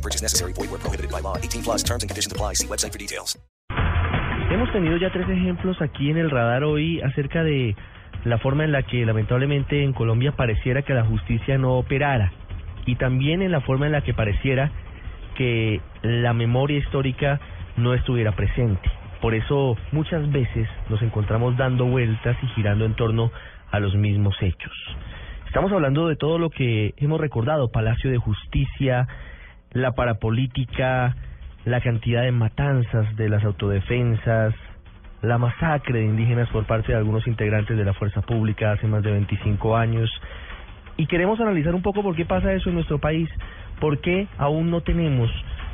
Purchase 0.00 0.22
necessary. 0.22 0.52
Void 0.52 0.70
where 0.70 0.80
prohibited 0.80 1.10
by 1.10 1.20
law. 1.20 1.36
18 1.36 1.62
plus 1.62 1.82
terms 1.82 2.02
and 2.02 2.10
conditions 2.10 2.32
apply. 2.32 2.54
See 2.54 2.66
website 2.66 2.92
for 2.92 2.98
details. 2.98 3.38
Hemos 4.50 4.72
tenido 4.72 4.96
ya 4.96 5.10
tres 5.12 5.28
ejemplos 5.28 5.80
aquí 5.80 6.10
en 6.10 6.16
el 6.16 6.28
radar 6.28 6.64
hoy 6.64 7.00
acerca 7.02 7.44
de 7.44 7.76
la 8.24 8.38
forma 8.38 8.64
en 8.64 8.72
la 8.72 8.82
que 8.82 9.06
lamentablemente 9.06 9.84
en 9.84 9.92
Colombia 9.92 10.32
pareciera 10.32 10.82
que 10.82 10.92
la 10.92 11.04
justicia 11.04 11.56
no 11.56 11.78
operara 11.78 12.32
y 12.84 12.96
también 12.96 13.42
en 13.42 13.52
la 13.52 13.60
forma 13.60 13.86
en 13.86 13.92
la 13.92 14.02
que 14.02 14.12
pareciera 14.12 14.72
que 15.36 15.80
la 16.02 16.32
memoria 16.32 16.78
histórica 16.78 17.40
no 17.76 17.94
estuviera 17.94 18.32
presente. 18.32 18.90
Por 19.20 19.34
eso 19.34 19.76
muchas 19.92 20.30
veces 20.32 20.68
nos 20.88 21.00
encontramos 21.02 21.56
dando 21.56 21.86
vueltas 21.86 22.36
y 22.42 22.46
girando 22.48 22.84
en 22.84 22.94
torno 22.94 23.30
a 23.70 23.78
los 23.78 23.94
mismos 23.94 24.34
hechos. 24.40 24.72
Estamos 25.46 25.70
hablando 25.72 26.08
de 26.08 26.16
todo 26.16 26.38
lo 26.38 26.50
que 26.50 26.94
hemos 26.96 27.20
recordado, 27.20 27.70
Palacio 27.70 28.10
de 28.10 28.18
Justicia, 28.18 29.06
la 29.72 29.92
parapolítica, 29.92 31.16
la 31.64 31.80
cantidad 31.80 32.22
de 32.22 32.32
matanzas 32.32 33.14
de 33.16 33.28
las 33.28 33.44
autodefensas, 33.44 34.54
la 35.22 35.38
masacre 35.38 36.00
de 36.00 36.06
indígenas 36.06 36.48
por 36.48 36.66
parte 36.66 36.92
de 36.92 36.98
algunos 36.98 37.26
integrantes 37.26 37.76
de 37.76 37.84
la 37.84 37.92
fuerza 37.92 38.22
pública 38.22 38.72
hace 38.72 38.86
más 38.86 39.02
de 39.02 39.12
25 39.12 39.76
años. 39.76 40.10
Y 40.96 41.06
queremos 41.06 41.40
analizar 41.40 41.74
un 41.74 41.82
poco 41.82 42.02
por 42.02 42.16
qué 42.16 42.24
pasa 42.24 42.52
eso 42.52 42.68
en 42.68 42.76
nuestro 42.76 42.98
país, 42.98 43.28
por 43.80 44.00
qué 44.00 44.28
aún 44.38 44.70
no 44.70 44.80
tenemos 44.82 45.30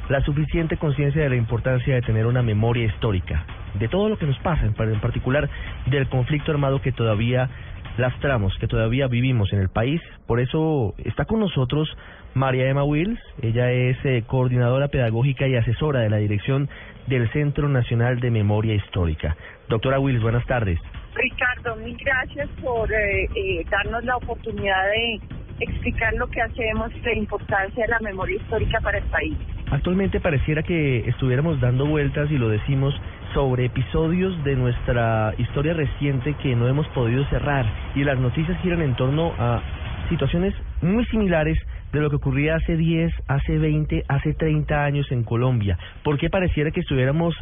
la 0.08 0.20
suficiente 0.22 0.76
conciencia 0.76 1.22
de 1.22 1.28
la 1.28 1.36
importancia 1.36 1.94
de 1.94 2.02
tener 2.02 2.26
una 2.26 2.42
memoria 2.42 2.86
histórica, 2.86 3.44
de 3.74 3.88
todo 3.88 4.08
lo 4.08 4.18
que 4.18 4.26
nos 4.26 4.38
pasa, 4.38 4.64
en 4.64 5.00
particular 5.00 5.48
del 5.86 6.08
conflicto 6.08 6.52
armado 6.52 6.80
que 6.80 6.92
todavía 6.92 7.50
lastramos, 7.98 8.56
que 8.58 8.66
todavía 8.66 9.06
vivimos 9.06 9.52
en 9.52 9.60
el 9.60 9.68
país. 9.68 10.00
Por 10.26 10.40
eso 10.40 10.94
está 11.04 11.24
con 11.24 11.40
nosotros 11.40 11.88
María 12.34 12.68
Emma 12.68 12.84
Wills. 12.84 13.20
Ella 13.42 13.70
es 13.70 13.96
eh, 14.04 14.24
coordinadora 14.26 14.88
pedagógica 14.88 15.46
y 15.46 15.56
asesora 15.56 16.00
de 16.00 16.10
la 16.10 16.18
dirección 16.18 16.68
del 17.06 17.30
Centro 17.32 17.68
Nacional 17.68 18.20
de 18.20 18.30
Memoria 18.30 18.74
Histórica. 18.74 19.36
Doctora 19.68 19.98
Wills, 19.98 20.22
buenas 20.22 20.44
tardes. 20.46 20.78
Ricardo, 21.14 21.76
mil 21.76 21.96
gracias 21.96 22.48
por 22.62 22.92
eh, 22.92 23.24
eh, 23.34 23.64
darnos 23.70 24.04
la 24.04 24.16
oportunidad 24.16 24.84
de 24.90 25.20
explicar 25.60 26.12
lo 26.14 26.26
que 26.28 26.42
hacemos 26.42 26.92
la 27.02 27.14
importancia 27.14 27.84
de 27.84 27.90
la 27.90 28.00
memoria 28.00 28.36
histórica 28.36 28.80
para 28.80 28.98
el 28.98 29.04
país. 29.04 29.36
Actualmente 29.70 30.20
pareciera 30.20 30.62
que 30.62 31.08
estuviéramos 31.08 31.60
dando 31.60 31.86
vueltas 31.86 32.30
y 32.30 32.38
lo 32.38 32.48
decimos 32.48 32.94
sobre 33.36 33.66
episodios 33.66 34.42
de 34.44 34.56
nuestra 34.56 35.34
historia 35.36 35.74
reciente 35.74 36.32
que 36.42 36.56
no 36.56 36.68
hemos 36.68 36.88
podido 36.88 37.22
cerrar 37.26 37.66
y 37.94 38.02
las 38.02 38.18
noticias 38.18 38.58
giran 38.62 38.80
en 38.80 38.96
torno 38.96 39.30
a 39.38 39.60
situaciones 40.08 40.54
muy 40.80 41.04
similares 41.04 41.58
de 41.92 42.00
lo 42.00 42.08
que 42.08 42.16
ocurría 42.16 42.56
hace 42.56 42.78
10, 42.78 43.12
hace 43.28 43.58
20, 43.58 44.04
hace 44.08 44.32
30 44.32 44.82
años 44.82 45.12
en 45.12 45.22
Colombia. 45.22 45.76
¿Por 46.02 46.16
qué 46.16 46.30
pareciera 46.30 46.70
que 46.70 46.80
estuviéramos 46.80 47.34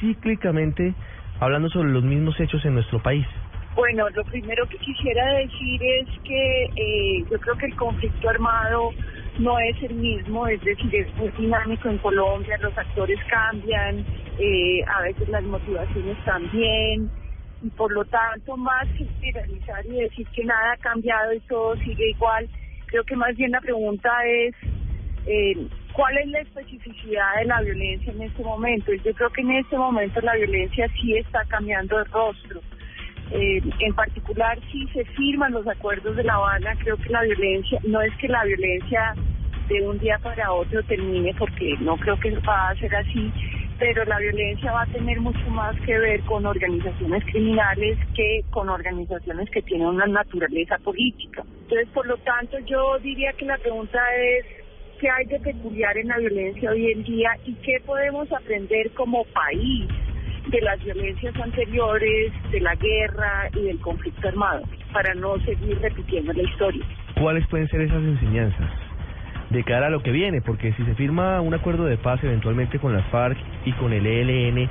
cíclicamente 0.00 0.92
hablando 1.40 1.70
sobre 1.70 1.92
los 1.92 2.04
mismos 2.04 2.38
hechos 2.38 2.62
en 2.66 2.74
nuestro 2.74 3.02
país? 3.02 3.24
Bueno, 3.74 4.06
lo 4.10 4.24
primero 4.24 4.66
que 4.68 4.76
quisiera 4.76 5.32
decir 5.32 5.80
es 5.82 6.08
que 6.24 6.64
eh, 6.76 7.24
yo 7.30 7.40
creo 7.40 7.56
que 7.56 7.66
el 7.66 7.76
conflicto 7.76 8.28
armado 8.28 8.90
no 9.38 9.58
es 9.60 9.82
el 9.82 9.94
mismo, 9.94 10.46
es 10.46 10.62
decir, 10.62 10.94
es 10.94 11.16
muy 11.16 11.30
dinámico 11.38 11.88
en 11.88 11.96
Colombia, 11.98 12.58
los 12.60 12.76
actores 12.76 13.18
cambian, 13.30 14.04
eh, 14.38 14.84
a 14.86 15.02
veces 15.02 15.28
las 15.28 15.42
motivaciones 15.44 16.16
también, 16.24 17.10
y 17.62 17.70
por 17.70 17.92
lo 17.92 18.04
tanto, 18.04 18.56
más 18.56 18.86
que 18.96 19.06
generalizar 19.20 19.84
y 19.86 20.00
decir 20.00 20.26
que 20.28 20.44
nada 20.44 20.72
ha 20.72 20.76
cambiado 20.76 21.32
y 21.32 21.40
todo 21.40 21.76
sigue 21.76 22.10
igual, 22.10 22.48
creo 22.86 23.04
que 23.04 23.16
más 23.16 23.36
bien 23.36 23.50
la 23.50 23.60
pregunta 23.60 24.10
es 24.24 24.54
eh, 25.26 25.66
cuál 25.92 26.16
es 26.18 26.28
la 26.28 26.40
especificidad 26.40 27.36
de 27.38 27.44
la 27.46 27.60
violencia 27.60 28.12
en 28.12 28.22
este 28.22 28.42
momento. 28.42 28.92
Yo 29.04 29.12
creo 29.14 29.30
que 29.30 29.42
en 29.42 29.50
este 29.52 29.76
momento 29.76 30.20
la 30.20 30.36
violencia 30.36 30.88
sí 31.00 31.16
está 31.16 31.44
cambiando 31.48 31.98
de 31.98 32.04
rostro. 32.04 32.60
Eh, 33.30 33.60
en 33.80 33.94
particular, 33.94 34.58
si 34.72 34.86
se 34.88 35.04
firman 35.04 35.52
los 35.52 35.66
acuerdos 35.66 36.16
de 36.16 36.24
La 36.24 36.34
Habana, 36.34 36.74
creo 36.78 36.96
que 36.96 37.10
la 37.10 37.22
violencia, 37.22 37.78
no 37.84 38.00
es 38.00 38.14
que 38.16 38.28
la 38.28 38.44
violencia 38.44 39.14
de 39.68 39.86
un 39.86 39.98
día 39.98 40.18
para 40.22 40.50
otro 40.50 40.82
termine, 40.84 41.34
porque 41.38 41.74
no 41.80 41.96
creo 41.98 42.18
que 42.18 42.30
va 42.38 42.70
a 42.70 42.74
ser 42.76 42.94
así, 42.94 43.30
pero 43.78 44.04
la 44.04 44.18
violencia 44.18 44.72
va 44.72 44.82
a 44.82 44.86
tener 44.86 45.20
mucho 45.20 45.48
más 45.50 45.78
que 45.80 45.96
ver 45.98 46.20
con 46.22 46.44
organizaciones 46.46 47.24
criminales 47.24 47.98
que 48.14 48.42
con 48.50 48.68
organizaciones 48.68 49.48
que 49.50 49.62
tienen 49.62 49.86
una 49.86 50.06
naturaleza 50.06 50.78
política. 50.78 51.44
Entonces, 51.62 51.88
por 51.94 52.06
lo 52.06 52.16
tanto, 52.18 52.58
yo 52.60 52.98
diría 52.98 53.32
que 53.34 53.44
la 53.44 53.56
pregunta 53.58 53.98
es, 54.16 54.46
¿qué 55.00 55.08
hay 55.08 55.26
de 55.26 55.38
peculiar 55.40 55.96
en 55.96 56.08
la 56.08 56.18
violencia 56.18 56.70
hoy 56.70 56.90
en 56.90 57.04
día 57.04 57.30
y 57.44 57.54
qué 57.54 57.80
podemos 57.86 58.30
aprender 58.32 58.90
como 58.92 59.24
país 59.26 59.88
de 60.48 60.60
las 60.62 60.82
violencias 60.82 61.36
anteriores, 61.36 62.32
de 62.50 62.60
la 62.60 62.74
guerra 62.74 63.48
y 63.54 63.62
del 63.64 63.78
conflicto 63.80 64.28
armado, 64.28 64.62
para 64.92 65.14
no 65.14 65.38
seguir 65.40 65.78
repitiendo 65.80 66.32
la 66.32 66.42
historia. 66.42 66.84
¿Cuáles 67.20 67.46
pueden 67.48 67.68
ser 67.68 67.82
esas 67.82 68.02
enseñanzas 68.02 68.87
de 69.50 69.64
cara 69.64 69.86
a 69.86 69.90
lo 69.90 70.02
que 70.02 70.12
viene? 70.12 70.40
Porque 70.40 70.72
si 70.74 70.84
se 70.84 70.94
firma 70.94 71.40
un 71.40 71.54
acuerdo 71.54 71.84
de 71.84 71.96
paz 71.96 72.22
eventualmente 72.22 72.78
con 72.78 72.92
las 72.92 73.04
FARC 73.06 73.38
y 73.64 73.72
con 73.72 73.92
el 73.92 74.06
ELN, 74.06 74.68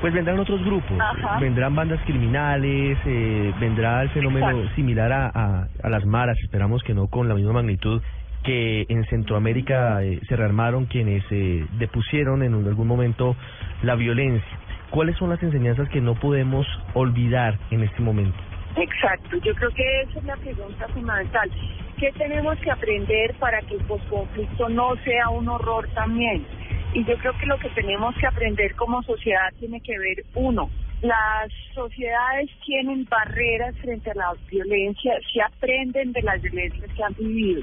pues 0.00 0.12
vendrán 0.12 0.38
otros 0.38 0.62
grupos, 0.64 0.98
vendrán 1.40 1.74
bandas 1.74 2.00
criminales, 2.04 2.98
eh, 3.06 3.52
vendrá 3.58 4.02
el 4.02 4.10
fenómeno 4.10 4.68
similar 4.74 5.12
a, 5.12 5.68
a, 5.82 5.88
las 5.88 6.04
maras, 6.04 6.36
esperamos 6.42 6.82
que 6.82 6.94
no 6.94 7.06
con 7.06 7.28
la 7.28 7.34
misma 7.34 7.54
magnitud 7.54 8.02
que 8.42 8.84
en 8.88 9.04
Centroamérica 9.06 10.04
eh, 10.04 10.20
se 10.28 10.36
rearmaron 10.36 10.84
quienes 10.84 11.24
eh, 11.30 11.64
depusieron 11.78 12.42
en 12.42 12.52
algún 12.52 12.86
momento 12.86 13.34
la 13.82 13.94
violencia. 13.94 14.58
¿Cuáles 14.90 15.16
son 15.16 15.30
las 15.30 15.42
enseñanzas 15.42 15.88
que 15.88 16.00
no 16.00 16.14
podemos 16.14 16.66
olvidar 16.92 17.58
en 17.70 17.82
este 17.82 18.02
momento? 18.02 18.36
Exacto, 18.76 19.36
yo 19.38 19.54
creo 19.54 19.70
que 19.70 20.00
esa 20.02 20.18
es 20.18 20.24
la 20.24 20.36
pregunta 20.36 20.88
fundamental. 20.88 21.50
¿Qué 21.98 22.10
tenemos 22.12 22.58
que 22.58 22.70
aprender 22.72 23.32
para 23.34 23.60
que 23.62 23.76
el 23.76 23.84
posconflicto 23.84 24.68
no 24.68 24.96
sea 25.04 25.28
un 25.28 25.48
horror 25.48 25.88
también? 25.94 26.44
Y 26.92 27.04
yo 27.04 27.16
creo 27.18 27.38
que 27.38 27.46
lo 27.46 27.58
que 27.58 27.68
tenemos 27.70 28.14
que 28.16 28.26
aprender 28.26 28.74
como 28.74 29.02
sociedad 29.04 29.52
tiene 29.60 29.80
que 29.80 29.96
ver, 29.98 30.24
uno, 30.34 30.70
las 31.02 31.52
sociedades 31.72 32.50
tienen 32.64 33.04
barreras 33.04 33.76
frente 33.78 34.10
a 34.10 34.14
la 34.14 34.32
violencia, 34.50 35.14
se 35.32 35.40
aprenden 35.40 36.12
de 36.12 36.22
las 36.22 36.42
violencias 36.42 36.90
que 36.94 37.02
han 37.02 37.14
vivido. 37.14 37.62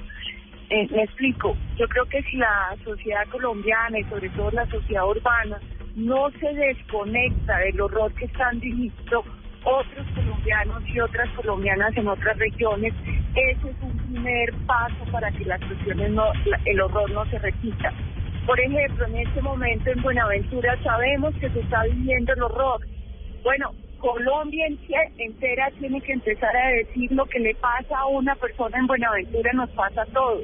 Eh, 0.69 0.87
me 0.91 1.03
explico, 1.03 1.57
yo 1.77 1.87
creo 1.89 2.05
que 2.05 2.21
si 2.23 2.37
la 2.37 2.73
sociedad 2.85 3.27
colombiana 3.27 3.99
y 3.99 4.03
sobre 4.05 4.29
todo 4.29 4.51
la 4.51 4.65
sociedad 4.67 5.05
urbana 5.05 5.59
no 5.95 6.29
se 6.39 6.53
desconecta 6.53 7.57
del 7.57 7.81
horror 7.81 8.13
que 8.13 8.25
están 8.25 8.61
viviendo 8.61 9.25
otros 9.63 10.07
colombianos 10.15 10.83
y 10.87 10.99
otras 10.99 11.29
colombianas 11.35 11.95
en 11.95 12.07
otras 12.07 12.37
regiones, 12.37 12.93
ese 13.35 13.69
es 13.69 13.75
un 13.81 13.97
primer 13.97 14.53
paso 14.65 15.05
para 15.11 15.31
que 15.31 15.45
las 15.45 15.59
cuestiones 15.61 16.11
no, 16.11 16.25
el 16.65 16.81
horror 16.81 17.11
no 17.11 17.25
se 17.25 17.39
repita. 17.39 17.93
Por 18.45 18.59
ejemplo, 18.59 19.05
en 19.05 19.17
este 19.17 19.41
momento 19.41 19.91
en 19.91 20.01
Buenaventura 20.01 20.77
sabemos 20.83 21.33
que 21.35 21.49
se 21.49 21.59
está 21.59 21.83
viviendo 21.83 22.33
el 22.33 22.41
horror. 22.41 22.81
Bueno, 23.43 23.71
Colombia 23.99 24.65
entera 25.17 25.69
tiene 25.79 26.01
que 26.01 26.13
empezar 26.13 26.55
a 26.55 26.69
decir 26.69 27.11
lo 27.11 27.25
que 27.25 27.39
le 27.39 27.53
pasa 27.55 27.99
a 27.99 28.07
una 28.07 28.35
persona 28.35 28.77
en 28.79 28.87
Buenaventura 28.87 29.51
nos 29.53 29.69
pasa 29.71 30.01
a 30.01 30.05
todos. 30.07 30.41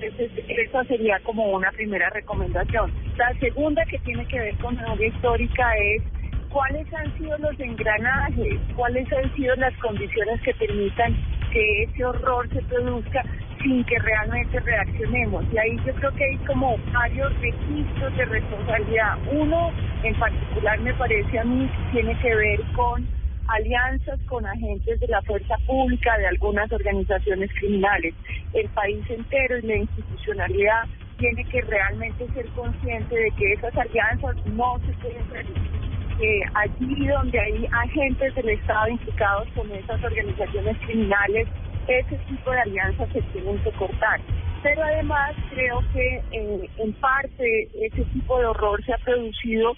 Entonces, 0.00 0.30
esa 0.48 0.82
sería 0.84 1.20
como 1.20 1.44
una 1.52 1.70
primera 1.72 2.10
recomendación. 2.10 2.92
La 3.16 3.32
segunda 3.38 3.84
que 3.84 3.98
tiene 3.98 4.26
que 4.26 4.40
ver 4.40 4.56
con 4.56 4.74
memoria 4.74 5.06
histórica 5.06 5.72
es 5.76 6.02
cuáles 6.50 6.92
han 6.92 7.16
sido 7.16 7.38
los 7.38 7.58
engranajes, 7.58 8.60
cuáles 8.76 9.10
han 9.12 9.34
sido 9.34 9.54
las 9.56 9.74
condiciones 9.78 10.40
que 10.42 10.54
permitan 10.54 11.16
que 11.52 11.84
ese 11.84 12.04
horror 12.04 12.48
se 12.50 12.62
produzca 12.62 13.24
sin 13.62 13.84
que 13.84 13.98
realmente 13.98 14.58
reaccionemos. 14.60 15.44
Y 15.52 15.58
ahí 15.58 15.76
yo 15.84 15.94
creo 15.94 16.12
que 16.12 16.24
hay 16.24 16.36
como 16.46 16.76
varios 16.92 17.32
registros 17.40 18.16
de 18.16 18.24
responsabilidad. 18.24 19.18
Uno 19.32 19.70
en 20.02 20.14
particular 20.14 20.80
me 20.80 20.94
parece 20.94 21.38
a 21.38 21.44
mí 21.44 21.70
tiene 21.92 22.18
que 22.20 22.34
ver 22.34 22.60
con 22.74 23.06
alianzas 23.48 24.20
con 24.28 24.46
agentes 24.46 25.00
de 25.00 25.08
la 25.08 25.20
fuerza 25.22 25.56
pública, 25.66 26.16
de 26.18 26.28
algunas 26.28 26.70
organizaciones 26.70 27.50
criminales. 27.58 28.14
El 28.52 28.68
país 28.70 29.04
entero 29.08 29.58
y 29.58 29.62
la 29.62 29.76
institucionalidad 29.76 30.84
tiene 31.18 31.44
que 31.44 31.60
realmente 31.62 32.26
ser 32.32 32.46
consciente 32.50 33.14
de 33.14 33.30
que 33.32 33.52
esas 33.52 33.76
alianzas 33.76 34.36
no 34.46 34.78
se 34.86 34.92
pueden 34.94 35.28
realizar 35.30 35.79
que 36.20 36.42
allí 36.54 37.06
donde 37.06 37.40
hay 37.40 37.66
agentes 37.72 38.34
del 38.34 38.50
Estado 38.50 38.88
implicados 38.88 39.48
con 39.54 39.72
esas 39.72 40.04
organizaciones 40.04 40.76
criminales, 40.84 41.48
ese 41.88 42.16
tipo 42.28 42.50
de 42.50 42.60
alianzas 42.60 43.08
se 43.12 43.22
tienen 43.32 43.58
que 43.64 43.72
cortar. 43.72 44.20
Pero 44.62 44.82
además 44.82 45.34
creo 45.50 45.82
que 45.94 46.22
eh, 46.32 46.70
en 46.76 46.92
parte 46.94 47.68
ese 47.80 48.04
tipo 48.12 48.38
de 48.38 48.44
horror 48.44 48.84
se 48.84 48.92
ha 48.92 48.98
producido 48.98 49.74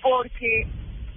porque 0.00 0.68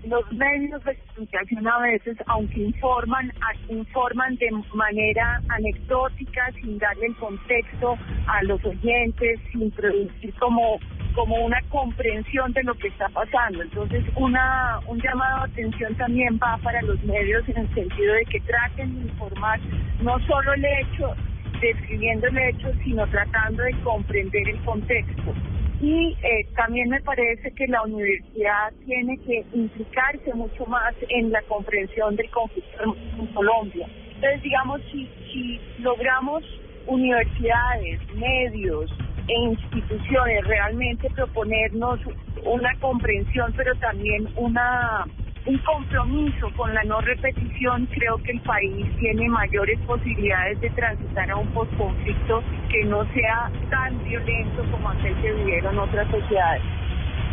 los 0.07 0.29
medios 0.33 0.83
de 0.83 0.97
comunicación 0.97 1.67
a 1.67 1.79
veces, 1.79 2.17
aunque 2.25 2.59
informan, 2.59 3.31
informan 3.69 4.35
de 4.35 4.51
manera 4.73 5.41
anecdótica, 5.49 6.51
sin 6.61 6.77
darle 6.77 7.07
el 7.07 7.15
contexto 7.15 7.97
a 8.27 8.43
los 8.43 8.63
oyentes, 8.65 9.39
sin 9.51 9.71
producir 9.71 10.33
como 10.39 10.79
como 11.13 11.35
una 11.37 11.61
comprensión 11.69 12.51
de 12.53 12.63
lo 12.63 12.73
que 12.75 12.87
está 12.89 13.07
pasando. 13.09 13.61
Entonces, 13.61 14.03
una 14.15 14.79
un 14.87 14.99
llamado 15.01 15.45
de 15.45 15.51
atención 15.51 15.95
también 15.95 16.39
va 16.41 16.57
para 16.57 16.81
los 16.81 17.01
medios 17.03 17.47
en 17.49 17.57
el 17.57 17.73
sentido 17.73 18.13
de 18.13 18.25
que 18.25 18.39
traten 18.41 18.95
de 18.95 19.09
informar 19.09 19.59
no 20.01 20.19
solo 20.27 20.53
el 20.53 20.65
hecho, 20.65 21.15
describiendo 21.61 22.27
el 22.27 22.37
hecho, 22.37 22.71
sino 22.83 23.07
tratando 23.07 23.63
de 23.63 23.73
comprender 23.83 24.49
el 24.49 24.59
contexto. 24.63 25.33
Y 25.81 26.15
eh, 26.23 26.47
también 26.55 26.89
me 26.89 27.01
parece 27.01 27.51
que 27.51 27.67
la 27.67 27.81
universidad 27.83 28.71
tiene 28.85 29.17
que 29.17 29.43
implicarse 29.53 30.33
mucho 30.33 30.65
más 30.65 30.93
en 31.09 31.31
la 31.31 31.41
comprensión 31.43 32.15
del 32.15 32.29
conflicto 32.29 32.95
en 33.19 33.27
Colombia. 33.27 33.87
Entonces, 34.15 34.41
digamos, 34.43 34.81
si, 34.91 35.09
si 35.31 35.59
logramos 35.79 36.43
universidades, 36.87 37.99
medios 38.15 38.89
e 39.27 39.33
instituciones 39.33 40.45
realmente 40.45 41.09
proponernos 41.11 41.99
una 42.45 42.75
comprensión, 42.79 43.53
pero 43.55 43.73
también 43.75 44.27
una 44.35 45.05
un 45.45 45.57
compromiso 45.57 46.49
con 46.55 46.73
la 46.73 46.83
no 46.83 47.01
repetición, 47.01 47.85
creo 47.87 48.17
que 48.19 48.31
el 48.31 48.39
país 48.41 48.85
tiene 48.99 49.27
mayores 49.27 49.77
posibilidades 49.81 50.59
de 50.61 50.69
transitar 50.69 51.29
a 51.31 51.35
un 51.35 51.47
postconflicto 51.47 52.41
que 52.69 52.85
no 52.85 53.05
sea 53.13 53.51
tan 53.69 54.01
violento 54.05 54.63
como 54.71 54.89
aquel 54.89 55.13
que 55.21 55.33
vivieron 55.33 55.77
otras 55.77 56.09
sociedades. 56.09 56.61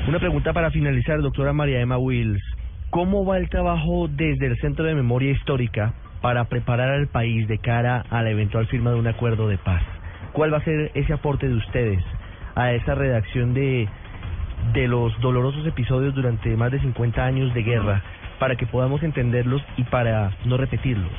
Una 0.09 0.19
pregunta 0.19 0.53
para 0.53 0.71
finalizar, 0.71 1.21
doctora 1.21 1.53
María 1.53 1.81
Emma 1.81 1.99
Wills. 1.99 2.43
¿Cómo 2.91 3.25
va 3.25 3.39
el 3.39 3.49
trabajo 3.49 4.09
desde 4.09 4.47
el 4.47 4.57
Centro 4.59 4.85
de 4.85 4.97
Memoria 4.97 5.31
Histórica 5.31 5.95
para 6.21 6.47
preparar 6.47 6.91
al 6.91 7.07
país 7.07 7.47
de 7.47 7.59
cara 7.59 8.05
a 8.11 8.23
la 8.23 8.31
eventual 8.31 8.67
firma 8.67 8.91
de 8.91 8.99
un 8.99 9.07
acuerdo 9.07 9.47
de 9.47 9.59
paz? 9.59 9.83
¿Cuál 10.33 10.53
va 10.53 10.59
a 10.59 10.65
ser 10.65 10.91
ese 10.95 11.13
aporte 11.13 11.49
de 11.49 11.55
ustedes 11.55 12.05
a 12.55 12.73
esa 12.73 12.95
redacción 12.95 13.55
de 13.55 13.89
de 14.73 14.87
los 14.87 15.19
dolorosos 15.21 15.67
episodios 15.67 16.15
durante 16.15 16.57
más 16.57 16.71
de 16.71 16.81
50 16.81 17.25
años 17.25 17.53
de 17.55 17.63
guerra 17.63 18.03
para 18.39 18.57
que 18.57 18.67
podamos 18.67 19.03
entenderlos 19.03 19.63
y 19.77 19.85
para 19.85 20.37
no 20.45 20.57
repetirlos? 20.57 21.13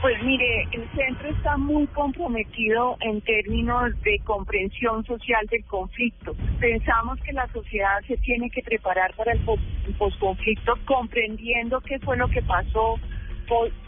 Pues 0.00 0.22
mire, 0.22 0.68
el 0.72 0.86
centro 0.90 1.30
está 1.30 1.56
muy 1.56 1.86
comprometido 1.88 2.96
en 3.00 3.22
términos 3.22 3.90
de 4.02 4.18
comprensión 4.24 5.02
social 5.04 5.46
del 5.50 5.64
conflicto. 5.64 6.34
Pensamos 6.60 7.18
que 7.22 7.32
la 7.32 7.46
sociedad 7.48 8.02
se 8.06 8.18
tiene 8.18 8.50
que 8.50 8.60
preparar 8.62 9.14
para 9.14 9.32
el 9.32 9.40
posconflicto 9.96 10.74
comprendiendo 10.84 11.80
qué 11.80 11.98
fue 12.00 12.18
lo 12.18 12.28
que 12.28 12.42
pasó, 12.42 12.98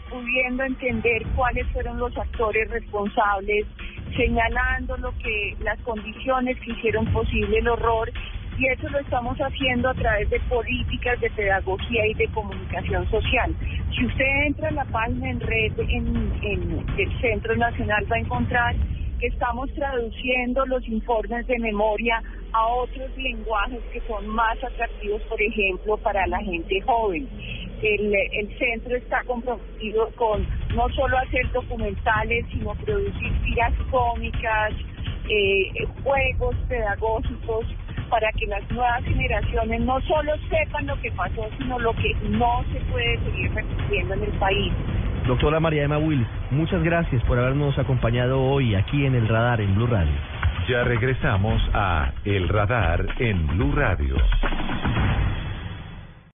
pudiendo 0.09 0.63
entender 0.63 1.23
cuáles 1.35 1.67
fueron 1.67 1.99
los 1.99 2.17
actores 2.17 2.67
responsables, 2.71 3.67
señalando 4.15 4.97
lo 4.97 5.11
que 5.17 5.55
las 5.61 5.79
condiciones 5.81 6.57
que 6.59 6.71
hicieron 6.71 7.05
posible 7.11 7.59
el 7.59 7.67
horror 7.67 8.11
y 8.57 8.67
eso 8.69 8.89
lo 8.89 8.99
estamos 8.99 9.37
haciendo 9.37 9.89
a 9.89 9.93
través 9.93 10.29
de 10.29 10.39
políticas 10.41 11.19
de 11.21 11.29
pedagogía 11.29 12.07
y 12.07 12.13
de 12.15 12.27
comunicación 12.29 13.07
social. 13.09 13.55
Si 13.95 14.05
usted 14.05 14.25
entra 14.47 14.69
en 14.69 14.75
la 14.75 14.85
página 14.85 15.29
en 15.29 15.39
red 15.39 15.79
en, 15.79 16.33
en 16.41 16.85
el 16.97 17.21
Centro 17.21 17.55
Nacional 17.55 18.05
va 18.11 18.15
a 18.15 18.19
encontrar 18.19 18.75
que 19.19 19.27
estamos 19.27 19.71
traduciendo 19.73 20.65
los 20.65 20.87
informes 20.87 21.45
de 21.47 21.59
memoria 21.59 22.21
a 22.53 22.67
otros 22.67 23.15
lenguajes 23.17 23.83
que 23.91 24.01
son 24.01 24.27
más 24.27 24.63
atractivos, 24.63 25.21
por 25.23 25.41
ejemplo, 25.41 25.97
para 25.97 26.25
la 26.27 26.39
gente 26.39 26.81
joven. 26.81 27.27
El, 27.81 28.13
el 28.13 28.57
centro 28.57 28.95
está 28.95 29.23
comprometido 29.25 30.09
con 30.15 30.45
no 30.75 30.89
solo 30.89 31.17
hacer 31.19 31.51
documentales, 31.51 32.45
sino 32.51 32.73
producir 32.75 33.31
tiras 33.43 33.73
cómicas, 33.91 34.73
eh, 35.29 35.87
juegos 36.03 36.55
pedagógicos 36.67 37.65
para 38.09 38.31
que 38.31 38.47
las 38.47 38.69
nuevas 38.71 39.03
generaciones 39.03 39.81
no 39.81 39.99
solo 40.01 40.33
sepan 40.49 40.87
lo 40.87 40.99
que 41.01 41.11
pasó, 41.11 41.47
sino 41.57 41.77
lo 41.79 41.93
que 41.93 42.15
no 42.29 42.63
se 42.71 42.79
puede 42.91 43.19
seguir 43.19 43.53
repitiendo 43.53 44.13
en 44.13 44.23
el 44.23 44.31
país. 44.39 44.73
Doctora 45.27 45.59
María 45.59 45.83
Emma 45.83 45.97
Wills, 45.97 46.27
muchas 46.51 46.81
gracias 46.83 47.21
por 47.23 47.37
habernos 47.37 47.77
acompañado 47.77 48.41
hoy 48.41 48.75
aquí 48.75 49.05
en 49.05 49.15
el 49.15 49.27
radar 49.27 49.59
en 49.59 49.75
Blue 49.75 49.87
Radio. 49.87 50.13
Ya 50.69 50.83
regresamos 50.83 51.61
a 51.73 52.11
El 52.25 52.49
Radar 52.49 53.05
en 53.19 53.47
Blue 53.47 53.71
Radio. 53.73 54.15